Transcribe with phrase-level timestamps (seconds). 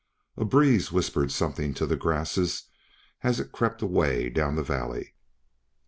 [0.35, 2.63] A breeze whispered something to the grasses
[3.21, 5.13] as it crept away down the valley.